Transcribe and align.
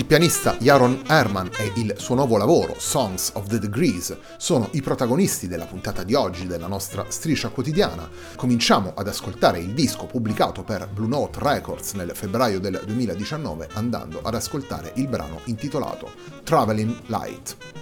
Il 0.00 0.06
pianista 0.06 0.56
Jaron 0.58 1.02
Herman 1.06 1.50
e 1.58 1.72
il 1.76 1.94
suo 1.98 2.14
nuovo 2.14 2.38
lavoro, 2.38 2.74
Songs 2.78 3.32
of 3.34 3.48
the 3.48 3.58
Degrees, 3.58 4.16
sono 4.38 4.68
i 4.70 4.80
protagonisti 4.80 5.46
della 5.46 5.66
puntata 5.66 6.04
di 6.04 6.14
oggi 6.14 6.46
della 6.46 6.68
nostra 6.68 7.04
striscia 7.08 7.50
quotidiana. 7.50 8.08
Cominciamo 8.34 8.94
ad 8.96 9.08
ascoltare 9.08 9.58
il 9.58 9.74
disco 9.74 10.06
pubblicato 10.06 10.62
per 10.62 10.88
Blue 10.88 11.06
Note 11.06 11.40
Records 11.42 11.92
nel 11.92 12.12
febbraio 12.14 12.60
del 12.60 12.80
2019 12.82 13.68
andando 13.74 14.20
ad 14.22 14.34
ascoltare 14.34 14.92
il 14.94 15.06
brano 15.06 15.42
intitolato 15.44 16.10
Traveling 16.44 16.96
Light. 17.08 17.79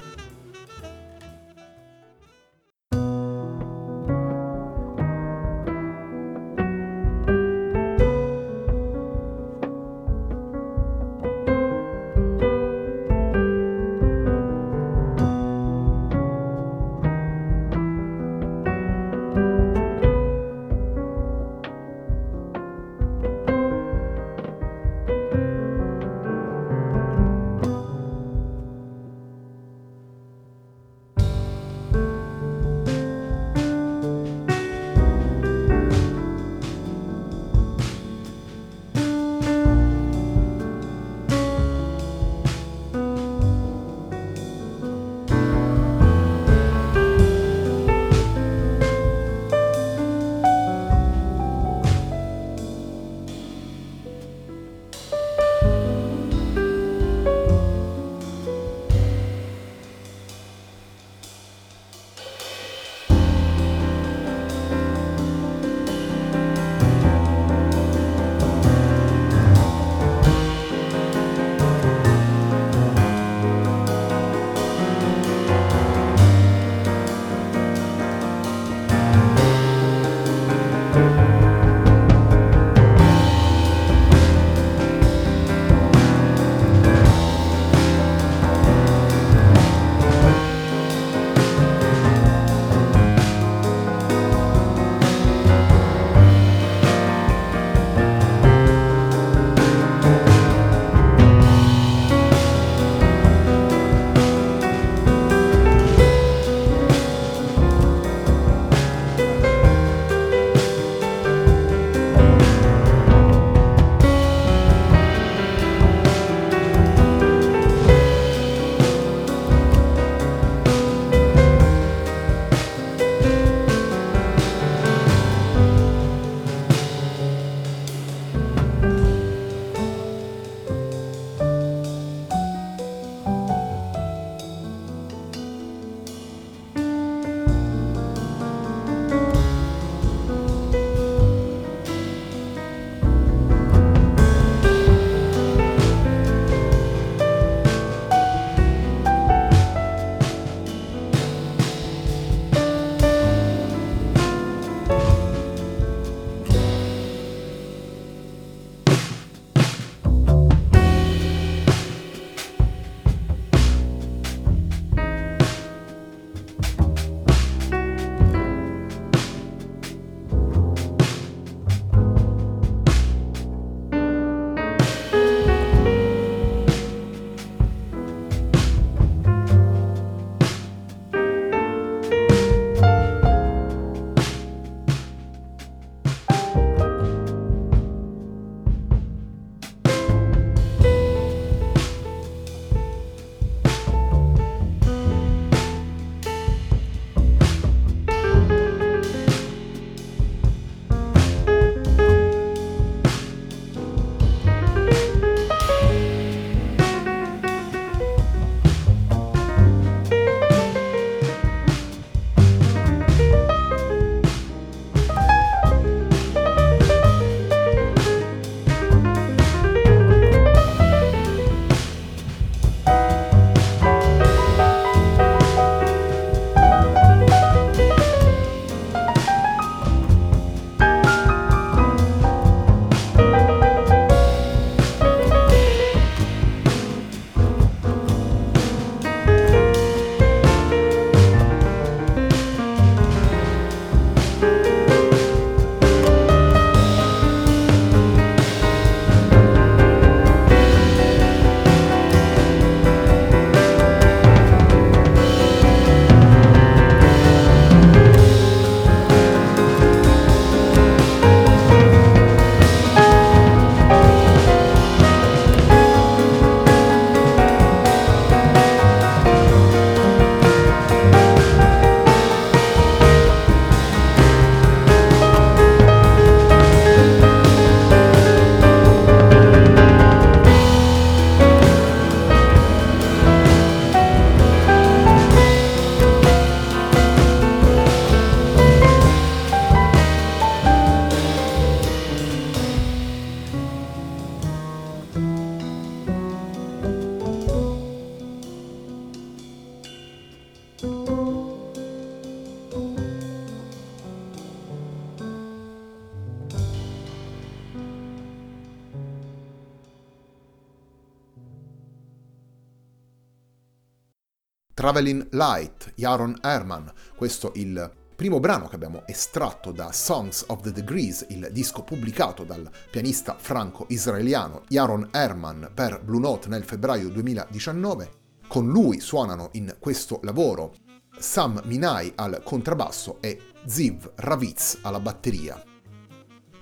Traveling 314.78 315.26
Light, 315.32 315.92
Jaron 315.96 316.38
Herman, 316.40 316.92
questo 317.16 317.50
il 317.56 317.92
primo 318.14 318.38
brano 318.38 318.68
che 318.68 318.76
abbiamo 318.76 319.02
estratto 319.06 319.72
da 319.72 319.90
Songs 319.90 320.44
of 320.46 320.60
the 320.60 320.70
Degrees, 320.70 321.26
il 321.30 321.48
disco 321.50 321.82
pubblicato 321.82 322.44
dal 322.44 322.70
pianista 322.88 323.34
franco-israeliano 323.36 324.62
Jaron 324.68 325.08
Herman 325.10 325.72
per 325.74 326.00
Blue 326.04 326.20
Note 326.20 326.46
nel 326.46 326.62
febbraio 326.62 327.08
2019. 327.08 328.10
Con 328.46 328.68
lui 328.68 329.00
suonano 329.00 329.48
in 329.54 329.74
questo 329.80 330.20
lavoro 330.22 330.72
Sam 331.18 331.60
Minai 331.64 332.12
al 332.14 332.40
contrabbasso 332.44 333.20
e 333.20 333.36
Ziv 333.66 334.12
Ravitz 334.14 334.78
alla 334.82 335.00
batteria. 335.00 335.60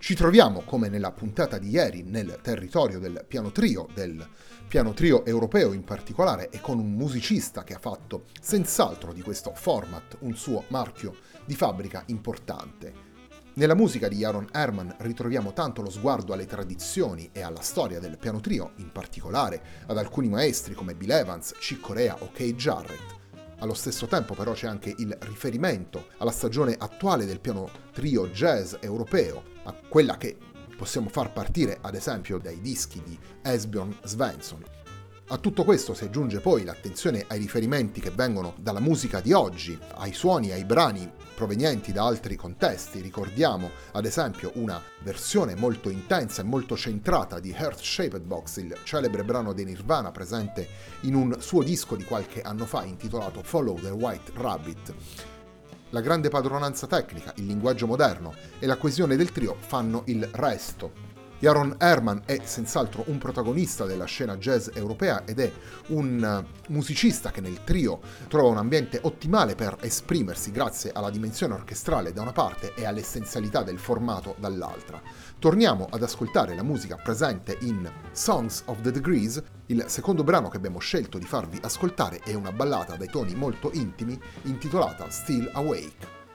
Ci 0.07 0.15
troviamo, 0.15 0.61
come 0.61 0.89
nella 0.89 1.11
puntata 1.11 1.59
di 1.59 1.71
ieri, 1.71 2.05
nel 2.05 2.39
territorio 2.41 3.01
del 3.01 3.25
piano 3.27 3.51
trio, 3.51 3.89
del 3.93 4.25
piano 4.69 4.93
trio 4.93 5.25
europeo 5.25 5.73
in 5.73 5.83
particolare, 5.83 6.49
e 6.51 6.61
con 6.61 6.79
un 6.79 6.93
musicista 6.93 7.65
che 7.65 7.75
ha 7.75 7.81
fatto 7.81 8.27
senz'altro 8.41 9.13
di 9.13 9.21
questo 9.21 9.53
format 9.53 10.19
un 10.21 10.37
suo 10.37 10.63
marchio 10.69 11.13
di 11.45 11.57
fabbrica 11.57 12.05
importante. 12.07 12.93
Nella 13.55 13.75
musica 13.75 14.07
di 14.07 14.23
Aaron 14.23 14.47
Herman 14.53 14.95
ritroviamo 14.99 15.53
tanto 15.53 15.83
lo 15.83 15.91
sguardo 15.91 16.33
alle 16.33 16.47
tradizioni 16.47 17.31
e 17.33 17.43
alla 17.43 17.63
storia 17.63 17.99
del 17.99 18.17
piano 18.17 18.39
trio, 18.39 18.75
in 18.77 18.93
particolare 18.93 19.61
ad 19.87 19.99
alcuni 19.99 20.29
maestri 20.29 20.75
come 20.75 20.95
Bill 20.95 21.11
Evans, 21.11 21.53
Chick 21.59 21.81
Corea 21.81 22.17
o 22.21 22.31
Kay 22.33 22.55
Jarrett, 22.55 23.15
allo 23.59 23.75
stesso 23.75 24.07
tempo 24.07 24.35
però 24.35 24.53
c'è 24.53 24.69
anche 24.69 24.95
il 24.99 25.17
riferimento 25.23 26.11
alla 26.19 26.31
stagione 26.31 26.77
attuale 26.79 27.25
del 27.25 27.41
piano 27.41 27.69
trio 27.91 28.29
jazz 28.29 28.75
europeo, 28.79 29.56
a 29.67 29.75
quella 29.89 30.17
che 30.17 30.37
possiamo 30.77 31.09
far 31.09 31.33
partire 31.33 31.79
ad 31.81 31.95
esempio 31.95 32.39
dai 32.39 32.61
dischi 32.61 33.03
di 33.05 33.19
Esbjorn 33.43 33.99
Svensson. 34.03 34.65
A 35.29 35.39
tutto 35.39 35.65
questo 35.65 35.93
si 35.93 36.05
aggiunge 36.05 36.39
poi 36.39 36.63
l'attenzione 36.63 37.25
ai 37.27 37.41
riferimenti 37.41 38.01
che 38.01 38.13
vengono 38.13 38.55
dalla 38.61 38.79
musica 38.79 39.21
di 39.21 39.33
oggi, 39.33 39.77
ai 39.97 40.13
suoni, 40.13 40.53
ai 40.53 40.65
brani 40.65 41.11
provenienti 41.35 41.91
da 41.91 42.05
altri 42.05 42.37
contesti. 42.37 43.01
Ricordiamo 43.01 43.71
ad 43.91 44.05
esempio 44.05 44.53
una 44.55 44.81
versione 45.03 45.57
molto 45.57 45.91
intensa 45.91 46.43
e 46.43 46.45
molto 46.45 46.77
centrata 46.77 47.41
di 47.41 47.51
Heart 47.51 47.81
Shaped 47.81 48.23
Box, 48.23 48.59
il 48.59 48.77
celebre 48.85 49.25
brano 49.25 49.53
di 49.53 49.65
Nirvana 49.65 50.13
presente 50.13 50.69
in 51.01 51.17
un 51.17 51.37
suo 51.41 51.65
disco 51.65 51.97
di 51.97 52.05
qualche 52.05 52.43
anno 52.43 52.65
fa 52.65 52.85
intitolato 52.85 53.43
Follow 53.43 53.81
the 53.81 53.91
White 53.91 54.31
Rabbit. 54.37 54.95
La 55.91 56.01
grande 56.01 56.29
padronanza 56.29 56.89
tecnica, 56.89 57.33
il 57.37 57.47
linguaggio 57.47 57.87
moderno 57.87 58.35
e 58.59 58.67
la 58.67 58.77
coesione 58.77 59.15
del 59.15 59.31
trio 59.31 59.57
fanno 59.59 60.03
il 60.07 60.29
resto 60.33 61.06
Jaron 61.39 61.77
Herman 61.79 62.23
è 62.25 62.41
senz'altro 62.45 63.05
un 63.09 63.19
protagonista 63.19 63.85
della 63.85 64.07
scena 64.07 64.39
jazz 64.39 64.69
europea 64.73 65.25
ed 65.27 65.39
è 65.39 65.53
un 65.89 66.23
eh, 66.23 66.63
musicista 66.69 67.31
che 67.31 67.43
nel 67.43 67.63
trio 67.63 68.01
trova 68.29 68.49
un 68.49 68.57
ambiente 68.57 68.99
ottimale 69.03 69.55
per 69.55 69.77
esprimersi 69.83 70.51
grazie 70.51 70.93
alla 70.93 71.11
dimensione 71.11 71.53
orchestrale 71.53 72.15
da 72.15 72.23
una 72.23 72.33
parte 72.33 72.73
e 72.75 72.87
all'essenzialità 72.87 73.63
del 73.63 73.79
formato 73.79 74.35
dall'altra. 74.39 75.01
Torniamo 75.39 75.89
ad 75.91 76.03
ascoltare 76.03 76.55
la 76.55 76.63
musica 76.63 76.97
presente 76.97 77.59
in 77.61 77.91
Songs 78.13 78.63
of 78.67 78.81
the 78.81 78.91
Degrees, 78.91 79.43
il 79.67 79.85
secondo 79.89 80.25
brano 80.25 80.49
che 80.49 80.57
abbiamo 80.57 80.79
scelto 80.79 81.19
di 81.19 81.27
farvi 81.27 81.59
ascoltare 81.61 82.21
è 82.25 82.33
una 82.33 82.53
ballata 82.53 82.97
dai 82.97 83.09
toni 83.09 83.35
molto 83.35 83.71
intimi 83.75 84.19
intitolata 84.43 85.11
Still 85.11 85.51
Awake. 85.53 86.26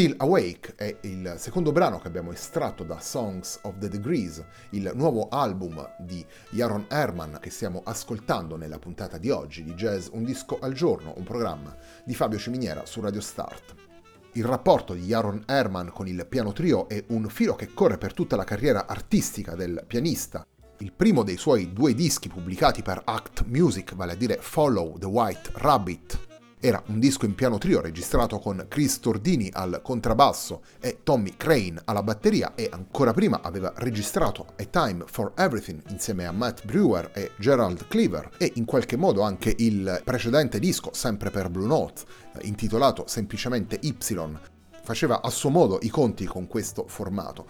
Still 0.00 0.14
Awake 0.16 0.76
è 0.76 0.96
il 1.02 1.34
secondo 1.36 1.72
brano 1.72 1.98
che 1.98 2.06
abbiamo 2.08 2.32
estratto 2.32 2.84
da 2.84 3.00
Songs 3.00 3.58
of 3.64 3.76
the 3.76 3.90
Degrees, 3.90 4.42
il 4.70 4.90
nuovo 4.94 5.28
album 5.28 5.86
di 5.98 6.24
Jaron 6.48 6.86
Herman 6.88 7.36
che 7.38 7.50
stiamo 7.50 7.82
ascoltando 7.84 8.56
nella 8.56 8.78
puntata 8.78 9.18
di 9.18 9.28
oggi 9.28 9.62
di 9.62 9.74
Jazz 9.74 10.08
Un 10.12 10.24
disco 10.24 10.58
al 10.58 10.72
giorno, 10.72 11.12
un 11.18 11.24
programma 11.24 11.76
di 12.02 12.14
Fabio 12.14 12.38
Ciminiera 12.38 12.86
su 12.86 13.02
Radio 13.02 13.20
Start. 13.20 13.74
Il 14.32 14.46
rapporto 14.46 14.94
di 14.94 15.02
Jaron 15.02 15.44
Herman 15.46 15.90
con 15.92 16.08
il 16.08 16.24
piano 16.26 16.52
trio 16.52 16.88
è 16.88 17.04
un 17.08 17.28
filo 17.28 17.54
che 17.54 17.74
corre 17.74 17.98
per 17.98 18.14
tutta 18.14 18.36
la 18.36 18.44
carriera 18.44 18.86
artistica 18.86 19.54
del 19.54 19.84
pianista. 19.86 20.46
Il 20.78 20.94
primo 20.94 21.22
dei 21.22 21.36
suoi 21.36 21.74
due 21.74 21.92
dischi 21.92 22.30
pubblicati 22.30 22.80
per 22.80 23.02
Act 23.04 23.44
Music, 23.48 23.94
vale 23.94 24.12
a 24.12 24.16
dire 24.16 24.38
Follow 24.40 24.96
the 24.96 25.04
White 25.04 25.50
Rabbit 25.56 26.29
era 26.60 26.82
un 26.88 27.00
disco 27.00 27.24
in 27.24 27.34
piano 27.34 27.56
trio 27.56 27.80
registrato 27.80 28.38
con 28.38 28.66
Chris 28.68 29.00
Tordini 29.00 29.48
al 29.52 29.80
contrabbasso 29.82 30.62
e 30.78 30.98
Tommy 31.02 31.34
Crane 31.36 31.80
alla 31.86 32.02
batteria 32.02 32.54
e 32.54 32.68
ancora 32.70 33.14
prima 33.14 33.40
aveva 33.40 33.72
registrato 33.76 34.52
A 34.58 34.64
Time 34.64 35.04
for 35.06 35.32
Everything 35.36 35.82
insieme 35.88 36.26
a 36.26 36.32
Matt 36.32 36.64
Brewer 36.66 37.12
e 37.14 37.30
Gerald 37.38 37.88
Cleaver 37.88 38.32
e 38.36 38.52
in 38.56 38.66
qualche 38.66 38.96
modo 38.96 39.22
anche 39.22 39.54
il 39.56 40.02
precedente 40.04 40.58
disco, 40.58 40.90
sempre 40.92 41.30
per 41.30 41.48
Blue 41.48 41.66
Note, 41.66 42.02
intitolato 42.42 43.04
semplicemente 43.06 43.78
Y, 43.80 43.96
faceva 44.82 45.22
a 45.22 45.30
suo 45.30 45.50
modo 45.50 45.78
i 45.82 45.88
conti 45.88 46.24
con 46.26 46.46
questo 46.46 46.84
formato 46.86 47.46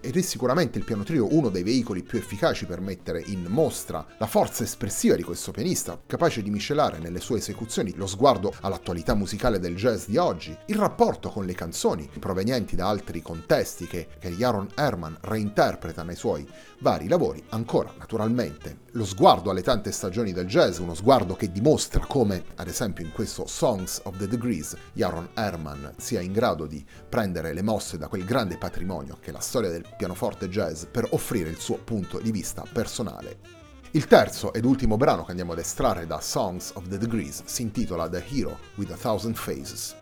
ed 0.00 0.16
è 0.16 0.20
sicuramente 0.22 0.78
il 0.78 0.84
piano 0.84 1.02
trio 1.02 1.34
uno 1.34 1.48
dei 1.48 1.62
veicoli 1.62 2.02
più 2.02 2.18
efficaci 2.18 2.66
per 2.66 2.80
mettere 2.80 3.22
in 3.26 3.44
mostra 3.48 4.06
la 4.18 4.26
forza 4.26 4.62
espressiva 4.62 5.14
di 5.14 5.22
questo 5.22 5.52
pianista, 5.52 6.00
capace 6.06 6.42
di 6.42 6.50
miscelare 6.50 6.98
nelle 6.98 7.20
sue 7.20 7.38
esecuzioni 7.38 7.94
lo 7.94 8.06
sguardo 8.06 8.52
all'attualità 8.60 9.14
musicale 9.14 9.58
del 9.58 9.76
jazz 9.76 10.06
di 10.06 10.16
oggi, 10.16 10.56
il 10.66 10.76
rapporto 10.76 11.30
con 11.30 11.44
le 11.44 11.54
canzoni 11.54 12.08
provenienti 12.18 12.76
da 12.76 12.88
altri 12.88 13.22
contesti 13.22 13.86
che, 13.86 14.08
che 14.18 14.30
Jaron 14.30 14.68
Herman 14.74 15.18
reinterpreta 15.20 16.02
nei 16.02 16.16
suoi 16.16 16.46
vari 16.80 17.08
lavori, 17.08 17.42
ancora 17.50 17.92
naturalmente 17.98 18.88
lo 18.92 19.04
sguardo 19.04 19.50
alle 19.50 19.62
tante 19.62 19.92
stagioni 19.92 20.32
del 20.32 20.46
jazz, 20.46 20.78
uno 20.78 20.94
sguardo 20.94 21.36
che 21.36 21.52
dimostra 21.52 22.04
come, 22.06 22.44
ad 22.56 22.68
esempio 22.68 23.04
in 23.04 23.12
questo 23.12 23.46
Songs 23.46 24.00
of 24.04 24.16
the 24.16 24.26
Degrees, 24.26 24.76
Jaron 24.92 25.28
Herman 25.34 25.94
sia 25.96 26.20
in 26.20 26.32
grado 26.32 26.66
di 26.66 26.84
prendere 27.08 27.52
le 27.52 27.62
mosse 27.62 27.98
da 27.98 28.08
quel 28.08 28.24
grande 28.24 28.56
patrimonio 28.56 29.18
che 29.20 29.30
la 29.30 29.40
storia 29.40 29.70
del 29.70 29.89
pianoforte 29.96 30.48
jazz 30.48 30.84
per 30.90 31.06
offrire 31.10 31.48
il 31.48 31.58
suo 31.58 31.78
punto 31.78 32.18
di 32.18 32.30
vista 32.30 32.64
personale. 32.72 33.38
Il 33.92 34.06
terzo 34.06 34.52
ed 34.52 34.64
ultimo 34.64 34.96
brano 34.96 35.24
che 35.24 35.30
andiamo 35.30 35.52
ad 35.52 35.58
estrarre 35.58 36.06
da 36.06 36.20
Songs 36.20 36.72
of 36.74 36.88
the 36.88 36.96
Degrees 36.96 37.42
si 37.44 37.62
intitola 37.62 38.08
The 38.08 38.24
Hero 38.30 38.58
with 38.76 38.90
a 38.92 38.96
Thousand 38.96 39.34
Faces. 39.34 39.96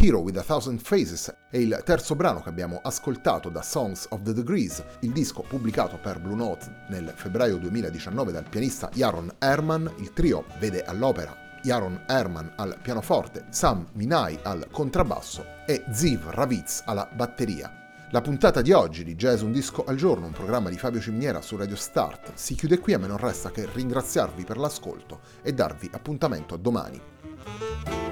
Hero 0.00 0.20
with 0.20 0.36
a 0.36 0.42
Thousand 0.42 0.78
Faces 0.78 1.34
è 1.50 1.56
il 1.56 1.82
terzo 1.84 2.14
brano 2.14 2.40
che 2.40 2.48
abbiamo 2.48 2.78
ascoltato 2.84 3.48
da 3.48 3.62
Songs 3.62 4.06
of 4.10 4.22
the 4.22 4.32
Degrees, 4.32 4.80
il 5.00 5.10
disco 5.10 5.42
pubblicato 5.42 5.98
per 5.98 6.20
Blue 6.20 6.36
Note 6.36 6.84
nel 6.90 7.12
febbraio 7.16 7.56
2019 7.56 8.30
dal 8.30 8.48
pianista 8.48 8.88
Yaron 8.94 9.28
Herman. 9.40 9.92
Il 9.98 10.12
trio 10.12 10.44
vede 10.60 10.84
all'opera 10.84 11.34
Yaron 11.64 12.04
Herman 12.06 12.52
al 12.54 12.78
pianoforte, 12.80 13.46
Sam 13.48 13.88
Minai 13.94 14.38
al 14.44 14.68
contrabbasso 14.70 15.44
e 15.66 15.84
Ziv 15.90 16.28
Ravitz 16.28 16.84
alla 16.84 17.10
batteria. 17.12 17.68
La 18.12 18.20
puntata 18.20 18.62
di 18.62 18.70
oggi 18.70 19.02
di 19.02 19.16
Jazz 19.16 19.40
Un 19.40 19.50
Disco 19.50 19.82
al 19.84 19.96
Giorno, 19.96 20.26
un 20.26 20.32
programma 20.32 20.70
di 20.70 20.78
Fabio 20.78 21.00
Ciminiera 21.00 21.40
su 21.40 21.56
Radio 21.56 21.74
Start, 21.74 22.34
si 22.34 22.54
chiude 22.54 22.78
qui, 22.78 22.92
a 22.92 23.00
me 23.00 23.08
non 23.08 23.16
resta 23.16 23.50
che 23.50 23.68
ringraziarvi 23.72 24.44
per 24.44 24.58
l'ascolto 24.58 25.22
e 25.42 25.52
darvi 25.52 25.90
appuntamento 25.92 26.54
a 26.54 26.58
domani. 26.58 28.07